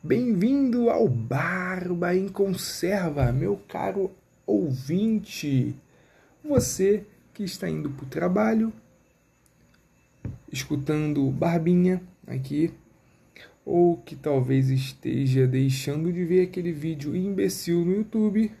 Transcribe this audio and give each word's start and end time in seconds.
Bem-vindo 0.00 0.90
ao 0.90 1.08
Barba 1.08 2.14
em 2.14 2.28
Conserva, 2.28 3.32
meu 3.32 3.56
caro 3.56 4.12
ouvinte. 4.46 5.74
Você 6.44 7.04
que 7.34 7.42
está 7.42 7.68
indo 7.68 7.90
para 7.90 8.04
o 8.04 8.08
trabalho, 8.08 8.72
escutando 10.52 11.28
Barbinha 11.32 12.00
aqui, 12.28 12.72
ou 13.66 13.96
que 13.96 14.14
talvez 14.14 14.70
esteja 14.70 15.48
deixando 15.48 16.12
de 16.12 16.24
ver 16.24 16.42
aquele 16.42 16.70
vídeo 16.70 17.16
imbecil 17.16 17.84
no 17.84 17.96
YouTube, 17.96 18.52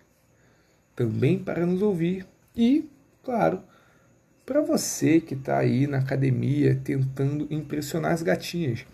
também 0.96 1.38
para 1.38 1.64
nos 1.64 1.82
ouvir. 1.82 2.26
E, 2.56 2.90
claro, 3.22 3.62
para 4.44 4.60
você 4.60 5.20
que 5.20 5.34
está 5.34 5.58
aí 5.58 5.86
na 5.86 5.98
academia 5.98 6.74
tentando 6.82 7.46
impressionar 7.48 8.10
as 8.10 8.22
gatinhas. 8.22 8.84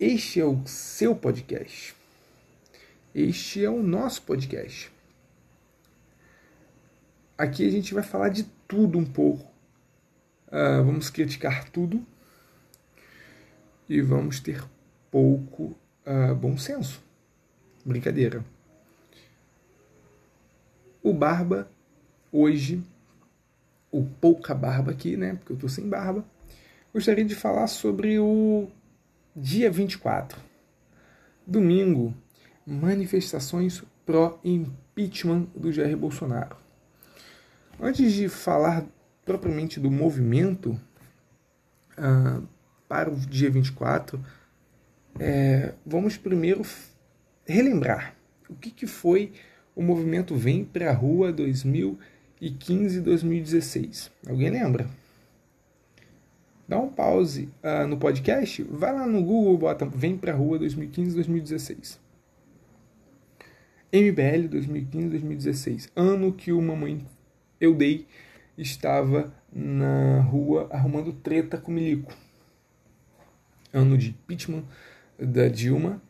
Este 0.00 0.40
é 0.40 0.44
o 0.46 0.66
seu 0.66 1.14
podcast. 1.14 1.94
Este 3.14 3.62
é 3.62 3.68
o 3.68 3.82
nosso 3.82 4.22
podcast. 4.22 4.90
Aqui 7.36 7.68
a 7.68 7.70
gente 7.70 7.92
vai 7.92 8.02
falar 8.02 8.30
de 8.30 8.44
tudo 8.66 8.98
um 8.98 9.04
pouco. 9.04 9.44
Uh, 10.46 10.82
vamos 10.82 11.10
criticar 11.10 11.68
tudo 11.68 12.02
e 13.86 14.00
vamos 14.00 14.40
ter 14.40 14.64
pouco 15.10 15.76
uh, 16.06 16.34
bom 16.34 16.56
senso. 16.56 17.02
Brincadeira. 17.84 18.42
O 21.02 21.12
Barba 21.12 21.70
hoje 22.32 22.82
o 23.92 24.02
pouca 24.02 24.54
barba 24.54 24.92
aqui, 24.92 25.14
né? 25.14 25.34
Porque 25.34 25.52
eu 25.52 25.58
tô 25.58 25.68
sem 25.68 25.86
barba. 25.86 26.24
Gostaria 26.90 27.24
de 27.24 27.34
falar 27.34 27.66
sobre 27.66 28.18
o 28.18 28.66
dia 29.34 29.70
24. 29.70 30.38
Domingo, 31.46 32.14
manifestações 32.66 33.82
pró-impeachment 34.04 35.48
do 35.54 35.72
Jair 35.72 35.96
Bolsonaro. 35.96 36.56
Antes 37.80 38.12
de 38.12 38.28
falar 38.28 38.84
propriamente 39.24 39.80
do 39.80 39.90
movimento 39.90 40.78
uh, 41.98 42.46
para 42.88 43.10
o 43.10 43.16
dia 43.16 43.50
24, 43.50 44.22
é, 45.18 45.74
vamos 45.84 46.16
primeiro 46.16 46.62
relembrar 47.46 48.14
o 48.48 48.54
que, 48.54 48.70
que 48.70 48.86
foi 48.86 49.32
o 49.74 49.82
movimento 49.82 50.36
Vem 50.36 50.64
para 50.64 50.90
a 50.90 50.94
Rua 50.94 51.32
2020 51.32 52.20
2015 52.40 53.00
2016. 53.02 54.10
Alguém 54.26 54.50
lembra? 54.50 54.88
Dá 56.70 56.78
um 56.78 56.88
pause 56.88 57.48
uh, 57.64 57.84
no 57.84 57.96
podcast, 57.96 58.62
vai 58.62 58.92
lá 58.92 59.04
no 59.04 59.24
Google, 59.24 59.58
bota 59.58 59.84
Vem 59.84 60.16
Pra 60.16 60.32
Rua 60.32 60.56
2015 60.56 61.16
2016. 61.16 62.00
MBL 63.92 64.46
2015 64.48 65.08
2016. 65.08 65.90
Ano 65.96 66.32
que 66.32 66.52
o 66.52 66.62
Mamãe 66.62 67.04
Eu 67.60 67.74
Dei 67.74 68.06
estava 68.56 69.34
na 69.52 70.20
rua 70.20 70.68
arrumando 70.70 71.12
treta 71.12 71.58
com 71.58 71.72
Milico. 71.72 72.14
Ano 73.72 73.98
de 73.98 74.10
impeachment 74.10 74.62
da 75.18 75.48
Dilma. 75.48 76.00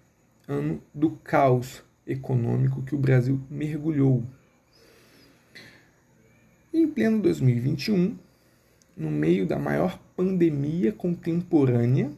Ano 0.46 0.82
do 0.92 1.12
caos 1.24 1.82
econômico 2.06 2.82
que 2.82 2.94
o 2.94 2.98
Brasil 2.98 3.40
mergulhou. 3.48 4.22
Em 6.70 6.86
pleno 6.86 7.18
2021, 7.22 8.14
no 8.94 9.10
meio 9.10 9.46
da 9.46 9.58
maior 9.58 9.98
pandemia 10.20 10.92
contemporânea, 10.92 12.12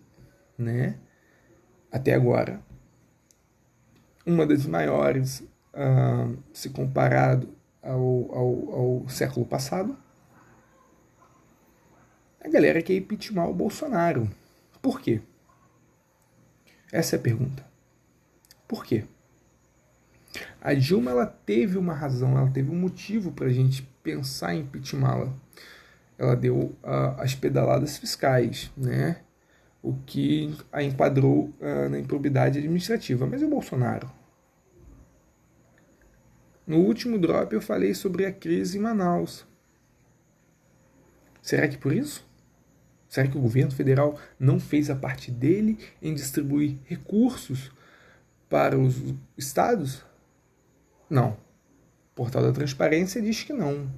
né, 0.59 0.99
até 1.91 2.13
agora, 2.15 2.61
uma 4.27 4.45
das 4.45 4.67
maiores 4.67 5.39
uh, 5.73 6.37
se 6.53 6.71
comparado 6.71 7.49
ao, 7.81 8.35
ao, 8.35 8.75
ao 8.75 9.09
século 9.09 9.47
passado, 9.47 9.97
a 12.45 12.49
galera 12.49 12.83
quer 12.83 12.97
impeachment 12.97 13.47
o 13.47 13.55
Bolsonaro. 13.55 14.29
Por 14.81 15.01
quê? 15.01 15.21
Essa 16.91 17.15
é 17.15 17.19
a 17.21 17.23
pergunta. 17.23 17.65
Por 18.67 18.85
quê? 18.85 19.05
A 20.61 20.75
Dilma 20.75 21.13
ela 21.13 21.27
teve 21.27 21.79
uma 21.79 21.95
razão, 21.95 22.37
ela 22.37 22.51
teve 22.51 22.69
um 22.69 22.81
motivo 22.81 23.31
para 23.31 23.47
a 23.47 23.53
gente 23.53 23.83
pensar 24.03 24.57
em 24.57 24.63
impeachmá-la. 24.63 25.33
Ela 26.23 26.37
deu 26.37 26.77
as 27.19 27.35
pedaladas 27.35 27.97
fiscais, 27.97 28.71
né? 28.77 29.17
o 29.83 29.95
que 30.07 30.57
a 30.71 30.83
enquadrou 30.83 31.53
uh, 31.61 31.89
na 31.91 31.99
improbidade 31.99 32.59
administrativa. 32.59 33.27
Mas 33.27 33.43
e 33.43 33.45
o 33.45 33.51
Bolsonaro? 33.51 34.09
No 36.65 36.79
último 36.79 37.19
drop 37.19 37.53
eu 37.53 37.61
falei 37.61 37.93
sobre 37.93 38.25
a 38.25 38.33
crise 38.33 38.79
em 38.79 38.81
Manaus. 38.81 39.45
Será 41.43 41.67
que 41.67 41.77
por 41.77 41.93
isso? 41.93 42.25
Será 43.09 43.27
que 43.27 43.37
o 43.37 43.41
governo 43.41 43.73
federal 43.73 44.17
não 44.39 44.61
fez 44.61 44.89
a 44.89 44.95
parte 44.95 45.31
dele 45.31 45.77
em 46.01 46.15
distribuir 46.15 46.79
recursos 46.85 47.73
para 48.49 48.79
os 48.79 49.03
estados? 49.37 50.05
Não. 51.11 51.31
O 51.33 52.15
portal 52.15 52.43
da 52.43 52.53
Transparência 52.53 53.21
diz 53.21 53.43
que 53.43 53.53
não. 53.53 53.91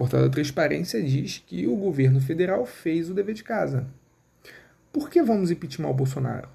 Portal 0.00 0.22
da 0.22 0.30
Transparência 0.30 1.02
diz 1.02 1.44
que 1.46 1.66
o 1.66 1.76
governo 1.76 2.22
federal 2.22 2.64
fez 2.64 3.10
o 3.10 3.14
dever 3.14 3.34
de 3.34 3.44
casa. 3.44 3.86
Por 4.90 5.10
que 5.10 5.22
vamos 5.22 5.50
impeachment 5.50 5.90
o 5.90 5.92
Bolsonaro? 5.92 6.48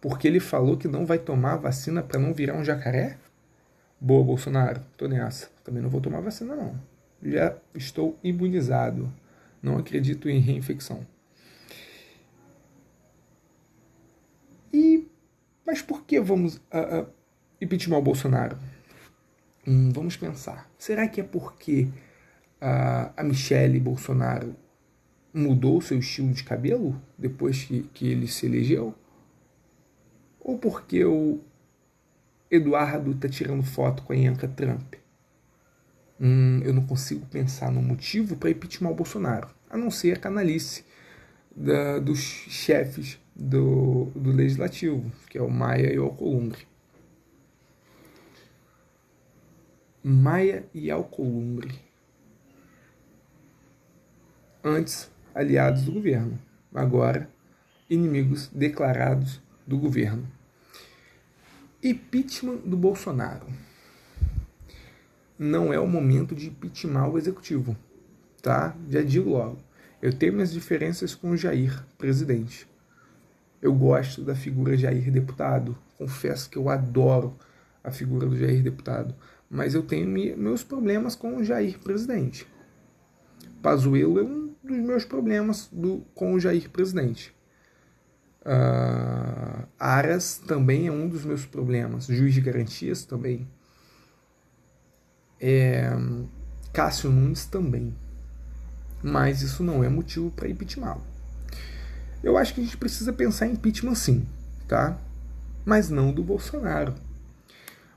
Porque 0.00 0.28
ele 0.28 0.38
falou 0.38 0.76
que 0.76 0.86
não 0.86 1.04
vai 1.04 1.18
tomar 1.18 1.56
vacina 1.56 2.00
para 2.00 2.20
não 2.20 2.32
virar 2.32 2.54
um 2.54 2.64
jacaré? 2.64 3.18
Boa, 4.00 4.22
Bolsonaro, 4.22 4.80
tô 4.96 5.08
nessa. 5.08 5.50
Também 5.64 5.82
não 5.82 5.90
vou 5.90 6.00
tomar 6.00 6.20
vacina, 6.20 6.54
não. 6.54 6.80
Já 7.20 7.56
estou 7.74 8.16
imunizado. 8.22 9.12
Não 9.60 9.76
acredito 9.76 10.30
em 10.30 10.38
reinfecção. 10.38 11.04
E. 14.72 15.08
Mas 15.66 15.82
por 15.82 16.04
que 16.04 16.20
vamos. 16.20 16.58
Uh, 16.72 17.00
uh, 17.00 17.06
impeachment 17.60 17.98
o 17.98 18.02
Bolsonaro? 18.02 18.56
Hum, 19.66 19.90
vamos 19.92 20.16
pensar. 20.16 20.70
Será 20.78 21.08
que 21.08 21.20
é 21.20 21.24
porque 21.24 21.88
a, 22.60 23.22
Michelle 23.22 23.80
Bolsonaro 23.80 24.54
mudou 25.32 25.80
seu 25.80 25.98
estilo 25.98 26.32
de 26.32 26.44
cabelo 26.44 27.00
depois 27.16 27.64
que, 27.64 27.82
que 27.94 28.08
ele 28.08 28.26
se 28.26 28.46
elegeu? 28.46 28.94
Ou 30.40 30.58
porque 30.58 31.04
o 31.04 31.40
Eduardo 32.50 33.12
está 33.12 33.28
tirando 33.28 33.62
foto 33.62 34.02
com 34.02 34.12
a 34.12 34.16
Ianca 34.16 34.48
Trump? 34.48 34.94
Hum, 36.20 36.60
eu 36.64 36.74
não 36.74 36.86
consigo 36.86 37.24
pensar 37.26 37.70
no 37.70 37.80
motivo 37.80 38.36
para 38.36 38.50
impeachment 38.50 38.90
o 38.90 38.94
Bolsonaro, 38.94 39.48
a 39.70 39.76
não 39.76 39.90
ser 39.90 40.12
a 40.12 40.20
canalice 40.20 40.84
da, 41.54 41.98
dos 41.98 42.18
chefes 42.18 43.18
do, 43.34 44.06
do 44.14 44.30
legislativo, 44.30 45.10
que 45.28 45.38
é 45.38 45.42
o 45.42 45.50
Maia 45.50 45.92
e 45.92 45.98
o 45.98 46.04
Alcolumbre. 46.04 46.66
Maia 50.02 50.64
e 50.74 50.90
Alcolumbre. 50.90 51.89
Antes, 54.62 55.10
aliados 55.34 55.82
do 55.82 55.92
governo, 55.92 56.38
agora, 56.74 57.28
inimigos 57.88 58.48
declarados 58.48 59.40
do 59.66 59.78
governo. 59.78 60.26
Impeachment 61.82 62.58
do 62.58 62.76
Bolsonaro. 62.76 63.46
Não 65.38 65.72
é 65.72 65.80
o 65.80 65.86
momento 65.86 66.34
de 66.34 66.48
impeachment 66.48 67.08
o 67.08 67.16
executivo, 67.16 67.76
tá? 68.42 68.76
Já 68.88 69.02
digo 69.02 69.30
logo. 69.30 69.58
Eu 70.02 70.12
tenho 70.12 70.34
minhas 70.34 70.52
diferenças 70.52 71.14
com 71.14 71.30
o 71.30 71.36
Jair, 71.36 71.82
presidente. 71.96 72.68
Eu 73.60 73.74
gosto 73.74 74.22
da 74.22 74.34
figura 74.34 74.76
Jair 74.76 75.10
deputado. 75.10 75.76
Confesso 75.96 76.48
que 76.48 76.56
eu 76.56 76.68
adoro 76.68 77.34
a 77.82 77.90
figura 77.90 78.26
do 78.26 78.36
Jair 78.36 78.62
deputado 78.62 79.14
mas 79.50 79.74
eu 79.74 79.82
tenho 79.82 80.06
meus 80.38 80.62
problemas 80.62 81.16
com 81.16 81.36
o 81.36 81.44
Jair 81.44 81.80
presidente. 81.80 82.46
Pazuello 83.60 84.20
é 84.20 84.22
um 84.22 84.49
dos 84.70 84.78
meus 84.78 85.04
problemas 85.04 85.68
do, 85.70 86.06
com 86.14 86.34
o 86.34 86.40
Jair 86.40 86.70
presidente. 86.70 87.34
Uh, 88.40 89.66
Aras 89.78 90.38
também 90.38 90.86
é 90.86 90.92
um 90.92 91.08
dos 91.08 91.24
meus 91.24 91.44
problemas. 91.44 92.06
Juiz 92.06 92.32
de 92.32 92.40
garantias 92.40 93.04
também. 93.04 93.46
É, 95.38 95.90
Cássio 96.72 97.10
Nunes 97.10 97.44
também. 97.44 97.94
Mas 99.02 99.42
isso 99.42 99.62
não 99.62 99.82
é 99.82 99.88
motivo 99.88 100.30
para 100.30 100.48
impeachment. 100.48 100.98
Eu 102.22 102.36
acho 102.36 102.54
que 102.54 102.60
a 102.60 102.64
gente 102.64 102.76
precisa 102.76 103.12
pensar 103.12 103.46
em 103.46 103.52
impeachment 103.52 103.94
sim, 103.94 104.26
tá? 104.68 104.98
Mas 105.64 105.88
não 105.88 106.12
do 106.12 106.22
Bolsonaro. 106.22 106.94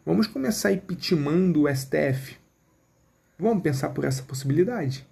Vamos 0.06 0.28
começar 0.28 0.72
impeachmentando 0.72 1.64
o 1.64 1.76
STF? 1.76 2.38
Vamos 3.38 3.64
pensar 3.64 3.90
por 3.90 4.06
essa 4.06 4.24
possibilidade? 4.24 5.06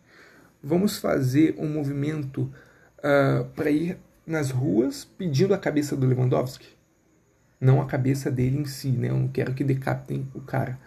Vamos 0.63 0.97
fazer 0.97 1.55
um 1.57 1.67
movimento 1.67 2.51
uh, 2.99 3.45
para 3.55 3.69
ir 3.69 3.97
nas 4.25 4.51
ruas 4.51 5.03
pedindo 5.03 5.53
a 5.53 5.57
cabeça 5.57 5.95
do 5.95 6.05
Lewandowski? 6.05 6.81
não 7.61 7.79
a 7.79 7.85
cabeça 7.85 8.31
dele 8.31 8.57
em 8.57 8.65
si, 8.65 8.89
né? 8.89 9.09
Eu 9.09 9.17
não 9.17 9.27
quero 9.27 9.53
que 9.53 9.63
decapitem 9.63 10.27
o 10.33 10.41
cara, 10.41 10.79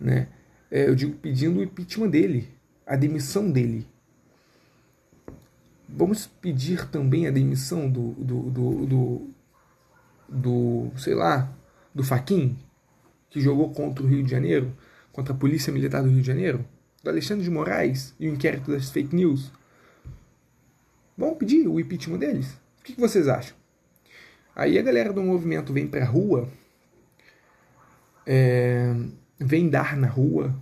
né? 0.00 0.26
É, 0.68 0.88
eu 0.88 0.94
digo 0.94 1.14
pedindo 1.14 1.60
o 1.60 1.62
impeachment 1.62 2.10
dele, 2.10 2.48
a 2.84 2.96
demissão 2.96 3.48
dele. 3.48 3.86
Vamos 5.88 6.26
pedir 6.26 6.90
também 6.90 7.26
a 7.26 7.30
demissão 7.30 7.88
do, 7.88 8.10
do, 8.12 8.50
do, 8.50 8.86
do, 8.86 9.30
do 10.28 10.92
sei 10.98 11.14
lá, 11.14 11.50
do 11.94 12.02
Faquin, 12.02 12.58
que 13.30 13.40
jogou 13.40 13.70
contra 13.70 14.04
o 14.04 14.08
Rio 14.08 14.22
de 14.22 14.30
Janeiro, 14.30 14.76
contra 15.12 15.32
a 15.32 15.36
Polícia 15.36 15.72
Militar 15.72 16.02
do 16.02 16.10
Rio 16.10 16.20
de 16.20 16.26
Janeiro, 16.26 16.64
do 17.08 17.12
Alexandre 17.12 17.42
de 17.42 17.50
Moraes 17.50 18.14
e 18.20 18.28
o 18.28 18.32
inquérito 18.32 18.70
das 18.70 18.90
fake 18.90 19.16
news. 19.16 19.50
Vamos 21.16 21.38
pedir 21.38 21.66
o 21.66 21.80
impeachment 21.80 22.18
deles? 22.18 22.60
O 22.78 22.84
que 22.84 23.00
vocês 23.00 23.26
acham? 23.26 23.56
Aí 24.54 24.78
a 24.78 24.82
galera 24.82 25.12
do 25.12 25.22
movimento 25.22 25.72
vem 25.72 25.86
pra 25.86 26.04
rua, 26.04 26.48
é, 28.26 28.94
vem 29.38 29.70
dar 29.70 29.96
na 29.96 30.06
rua, 30.06 30.54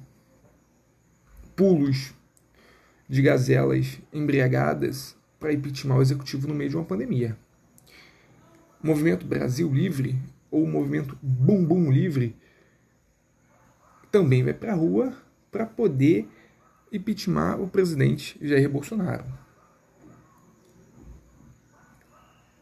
pulos 1.57 2.15
de 3.09 3.23
gazelas 3.23 4.01
embriagadas 4.13 5.17
para 5.41 5.53
impeachment 5.53 5.97
o 5.97 6.03
executivo 6.03 6.47
no 6.47 6.55
meio 6.55 6.71
de 6.71 6.77
uma 6.77 6.85
pandemia. 6.85 7.37
O 8.83 8.87
movimento 8.87 9.27
Brasil 9.27 9.73
Livre, 9.73 10.17
ou 10.51 10.63
o 10.63 10.69
movimento 10.69 11.19
Bumbum 11.21 11.91
Livre, 11.91 12.37
também 14.13 14.45
vai 14.45 14.55
para 14.55 14.73
a 14.73 14.77
rua 14.77 15.26
para 15.57 15.65
poder 15.65 16.29
impeachment 16.93 17.57
o 17.57 17.67
presidente 17.67 18.37
Jair 18.43 18.69
Bolsonaro. 18.69 19.25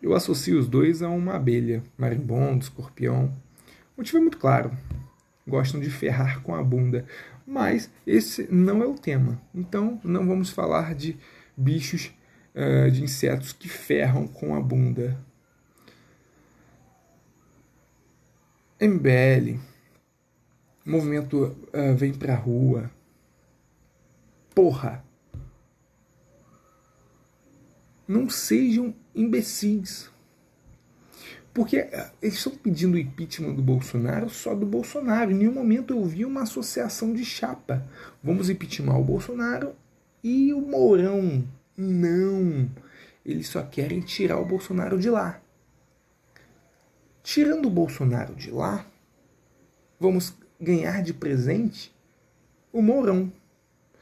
Eu 0.00 0.14
associo 0.14 0.56
os 0.56 0.68
dois 0.68 1.02
a 1.02 1.08
uma 1.08 1.34
abelha, 1.34 1.82
marimbondo, 1.98 2.62
escorpião. 2.62 3.36
O 3.96 4.00
motivo 4.00 4.18
é 4.18 4.20
muito 4.20 4.38
claro. 4.38 4.70
Gostam 5.44 5.80
de 5.80 5.90
ferrar 5.90 6.40
com 6.42 6.54
a 6.54 6.62
bunda. 6.62 7.04
Mas 7.44 7.90
esse 8.06 8.46
não 8.48 8.80
é 8.80 8.86
o 8.86 8.94
tema. 8.94 9.42
Então 9.52 10.00
não 10.04 10.24
vamos 10.24 10.50
falar 10.50 10.94
de 10.94 11.16
bichos, 11.56 12.12
uh, 12.54 12.88
de 12.92 13.02
insetos 13.02 13.52
que 13.52 13.68
ferram 13.68 14.28
com 14.28 14.54
a 14.54 14.60
bunda. 14.60 15.18
MBL, 18.80 19.58
movimento 20.84 21.56
uh, 21.72 21.96
vem 21.96 22.12
pra 22.12 22.34
rua. 22.34 22.90
Porra! 24.54 25.04
Não 28.06 28.28
sejam 28.28 28.94
imbecis. 29.14 30.10
Porque 31.54 31.76
eh, 31.76 32.10
eles 32.20 32.34
estão 32.34 32.54
pedindo 32.56 32.94
o 32.94 32.98
impeachment 32.98 33.54
do 33.54 33.62
Bolsonaro 33.62 34.28
só 34.28 34.54
do 34.54 34.66
Bolsonaro. 34.66 35.30
Em 35.30 35.34
nenhum 35.34 35.54
momento 35.54 35.94
eu 35.94 36.04
vi 36.04 36.24
uma 36.24 36.42
associação 36.42 37.14
de 37.14 37.24
chapa. 37.24 37.86
Vamos 38.22 38.50
impeachment 38.50 38.98
o 38.98 39.04
Bolsonaro 39.04 39.74
e 40.22 40.52
o 40.52 40.60
Mourão. 40.60 41.46
Não. 41.76 42.68
Eles 43.24 43.48
só 43.48 43.62
querem 43.62 44.00
tirar 44.00 44.38
o 44.38 44.44
Bolsonaro 44.44 44.98
de 44.98 45.08
lá. 45.08 45.40
Tirando 47.22 47.66
o 47.66 47.70
Bolsonaro 47.70 48.34
de 48.34 48.50
lá, 48.50 48.84
vamos 49.98 50.34
ganhar 50.60 51.02
de 51.02 51.12
presente 51.12 51.94
o 52.72 52.82
Mourão. 52.82 53.32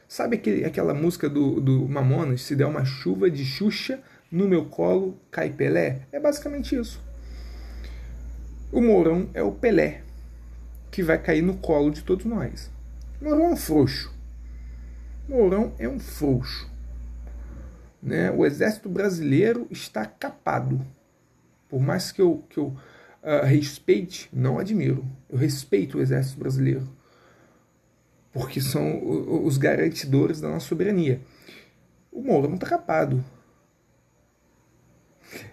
Sabe 0.07 0.35
aquele, 0.35 0.65
aquela 0.65 0.93
música 0.93 1.29
do, 1.29 1.61
do 1.61 1.87
Mamonas, 1.87 2.41
Se 2.41 2.55
der 2.55 2.65
uma 2.65 2.85
chuva 2.85 3.29
de 3.29 3.45
Xuxa, 3.45 4.01
no 4.31 4.47
meu 4.47 4.65
colo 4.65 5.17
cai 5.29 5.51
Pelé? 5.51 6.01
É 6.11 6.19
basicamente 6.19 6.75
isso. 6.75 7.01
O 8.71 8.81
Mourão 8.81 9.29
é 9.33 9.43
o 9.43 9.51
Pelé, 9.51 10.01
que 10.89 11.03
vai 11.03 11.21
cair 11.21 11.43
no 11.43 11.57
colo 11.57 11.91
de 11.91 12.03
todos 12.03 12.25
nós. 12.25 12.71
Mourão 13.21 13.45
é 13.45 13.49
um 13.49 13.55
frouxo. 13.55 14.13
Mourão 15.29 15.73
é 15.77 15.87
um 15.87 15.99
frouxo. 15.99 16.69
Né? 18.01 18.31
O 18.31 18.45
exército 18.45 18.89
brasileiro 18.89 19.67
está 19.69 20.05
capado. 20.05 20.85
Por 21.69 21.79
mais 21.79 22.11
que 22.11 22.21
eu, 22.21 22.43
que 22.49 22.57
eu 22.57 22.75
uh, 23.23 23.45
respeite, 23.45 24.29
não 24.31 24.59
admiro, 24.59 25.05
eu 25.29 25.37
respeito 25.37 25.97
o 25.97 26.01
exército 26.01 26.39
brasileiro. 26.39 26.87
Porque 28.31 28.59
são 28.59 29.45
os 29.45 29.57
garantidores 29.57 30.41
da 30.41 30.49
nossa 30.49 30.67
soberania. 30.67 31.21
O 32.11 32.21
Mourão 32.21 32.55
está 32.55 32.67
capado. 32.67 33.23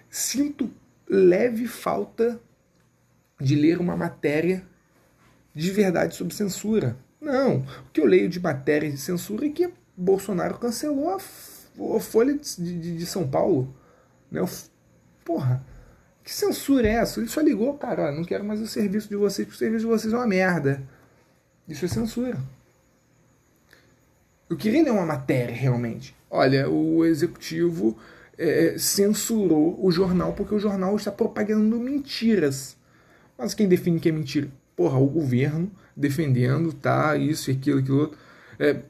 Sinto 0.09 0.71
leve 1.09 1.67
falta 1.67 2.41
de 3.41 3.55
ler 3.55 3.79
uma 3.79 3.97
matéria 3.97 4.65
de 5.55 5.71
verdade 5.71 6.15
sobre 6.15 6.35
censura. 6.35 6.97
Não. 7.21 7.59
O 7.59 7.91
que 7.93 8.01
eu 8.01 8.07
leio 8.07 8.29
de 8.29 8.41
matéria 8.41 8.91
de 8.91 8.97
censura 8.97 9.47
é 9.47 9.51
que 9.51 9.71
Bolsonaro 9.97 10.59
cancelou 10.59 11.11
a, 11.11 11.17
a 11.17 12.01
Folha 12.01 12.35
de, 12.35 12.79
de, 12.79 12.97
de, 12.97 13.07
São 13.07 13.29
Paulo. 13.29 13.75
Né? 14.31 14.41
Porra, 15.25 15.65
que 16.25 16.33
censura 16.33 16.87
é 16.87 16.93
essa? 16.93 17.21
Ele 17.21 17.29
só 17.29 17.41
ligou, 17.41 17.75
cara, 17.75 18.13
não 18.13 18.25
quero 18.25 18.45
mais 18.45 18.61
o 18.61 18.67
serviço 18.67 19.09
de 19.09 19.17
vocês, 19.17 19.47
porque 19.47 19.57
o 19.57 19.59
serviço 19.59 19.85
de 19.85 19.91
vocês 19.91 20.13
é 20.13 20.17
uma 20.17 20.27
merda. 20.27 20.83
Isso 21.69 21.85
é 21.85 21.89
censura. 21.89 22.39
Eu 24.49 24.57
queria 24.57 24.83
ler 24.83 24.91
uma 24.91 25.07
matéria, 25.07 25.55
realmente. 25.55 26.15
Olha, 26.29 26.69
o 26.69 27.05
executivo 27.05 27.97
é, 28.37 28.77
censurou 28.79 29.79
o 29.85 29.93
jornal 29.93 30.33
porque 30.33 30.55
o 30.55 30.59
jornal 30.59 30.97
está 30.97 31.13
propagando 31.13 31.79
mentiras. 31.79 32.77
Mas 33.39 33.55
quem 33.55 33.69
define 33.69 34.01
que 34.01 34.09
é 34.09 34.13
mentira? 34.13 34.49
Porra, 34.75 34.99
o 34.99 35.07
governo 35.07 35.71
defendendo, 35.97 36.73
tá, 36.73 37.17
isso 37.17 37.51
aquilo, 37.51 37.79
aquilo 37.79 37.99
outro. 38.01 38.19
É, 38.59 38.81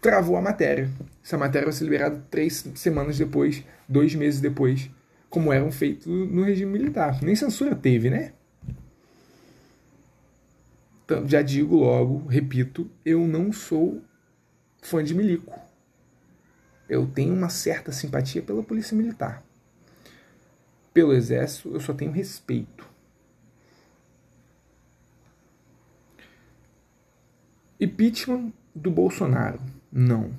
travou 0.00 0.36
a 0.36 0.42
matéria. 0.42 0.90
Essa 1.24 1.38
matéria 1.38 1.66
vai 1.66 1.72
ser 1.72 1.84
liberada 1.84 2.22
três 2.30 2.64
semanas 2.74 3.16
depois, 3.16 3.64
dois 3.88 4.14
meses 4.14 4.40
depois, 4.40 4.90
como 5.34 5.52
eram 5.52 5.72
feitos 5.72 6.06
no 6.06 6.44
regime 6.44 6.70
militar. 6.70 7.20
Nem 7.20 7.34
censura 7.34 7.74
teve, 7.74 8.08
né? 8.08 8.34
Então, 11.04 11.28
já 11.28 11.42
digo 11.42 11.74
logo, 11.74 12.24
repito, 12.28 12.88
eu 13.04 13.26
não 13.26 13.52
sou 13.52 14.00
fã 14.80 15.02
de 15.02 15.12
milico. 15.12 15.58
Eu 16.88 17.04
tenho 17.08 17.34
uma 17.34 17.48
certa 17.48 17.90
simpatia 17.90 18.42
pela 18.42 18.62
polícia 18.62 18.96
militar. 18.96 19.42
Pelo 20.92 21.12
exército, 21.12 21.70
eu 21.70 21.80
só 21.80 21.92
tenho 21.92 22.12
respeito. 22.12 22.88
Impeachment 27.80 28.52
do 28.72 28.88
Bolsonaro? 28.88 29.58
Não. 29.90 30.30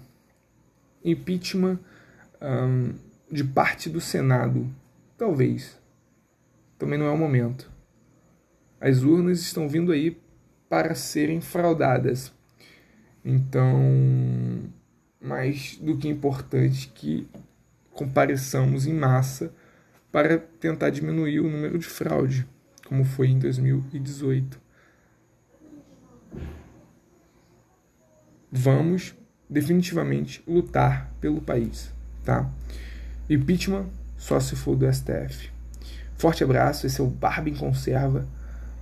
Impeachment 1.03 1.79
de 3.29 3.43
parte 3.43 3.89
do 3.89 3.99
Senado? 3.99 4.73
Talvez. 5.17 5.79
Também 6.77 6.99
não 6.99 7.05
é 7.05 7.11
o 7.11 7.17
momento. 7.17 7.71
As 8.79 9.01
urnas 9.01 9.39
estão 9.39 9.67
vindo 9.67 9.91
aí 9.91 10.19
para 10.69 10.93
serem 10.95 11.41
fraudadas. 11.41 12.33
Então, 13.23 13.79
mais 15.19 15.77
do 15.77 15.97
que 15.97 16.07
importante 16.07 16.91
que 16.93 17.27
compareçamos 17.91 18.85
em 18.85 18.93
massa 18.93 19.53
para 20.11 20.37
tentar 20.37 20.89
diminuir 20.89 21.39
o 21.39 21.49
número 21.49 21.79
de 21.79 21.85
fraude, 21.85 22.47
como 22.85 23.03
foi 23.03 23.27
em 23.27 23.39
2018. 23.39 24.65
vamos 28.55 29.13
definitivamente 29.49 30.41
lutar 30.47 31.13
pelo 31.19 31.41
país, 31.41 31.93
tá? 32.23 32.49
Impeachment 33.29 33.87
só 34.25 34.39
se 34.39 34.55
for 34.55 34.75
do 34.75 34.91
STF. 34.91 35.51
Forte 36.15 36.43
abraço, 36.43 36.87
esse 36.87 36.99
é 36.99 37.03
o 37.03 37.07
Barba 37.07 37.47
em 37.47 37.53
Conserva, 37.53 38.27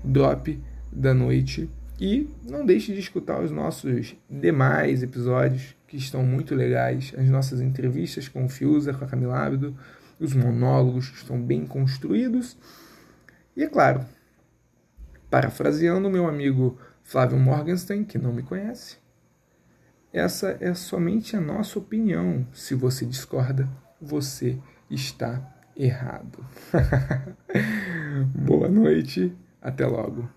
drop 0.01 0.57
da 0.89 1.13
noite. 1.13 1.69
E 1.99 2.29
não 2.49 2.65
deixe 2.65 2.93
de 2.93 3.01
escutar 3.01 3.41
os 3.41 3.51
nossos 3.51 4.15
demais 4.29 5.03
episódios, 5.03 5.75
que 5.85 5.97
estão 5.97 6.23
muito 6.23 6.55
legais, 6.55 7.13
as 7.17 7.27
nossas 7.27 7.59
entrevistas 7.59 8.29
com 8.29 8.45
o 8.45 8.49
Fiuza, 8.49 8.93
com 8.93 9.03
a 9.03 9.07
Camila 9.07 9.37
Ábido, 9.37 9.77
os 10.17 10.33
monólogos 10.33 11.09
que 11.09 11.17
estão 11.17 11.39
bem 11.39 11.65
construídos. 11.65 12.55
E 13.53 13.63
é 13.63 13.67
claro, 13.67 14.05
parafraseando 15.29 16.09
meu 16.09 16.25
amigo 16.25 16.79
Flávio 17.03 17.37
Morgenstern, 17.37 18.05
que 18.05 18.17
não 18.17 18.31
me 18.31 18.43
conhece, 18.43 18.95
essa 20.13 20.57
é 20.61 20.73
somente 20.73 21.35
a 21.35 21.41
nossa 21.41 21.77
opinião. 21.77 22.47
Se 22.53 22.73
você 22.73 23.05
discorda, 23.05 23.67
você 24.01 24.57
está 24.93 25.55
errado. 25.75 26.45
Boa 28.35 28.69
noite, 28.69 29.35
até 29.61 29.85
logo. 29.85 30.29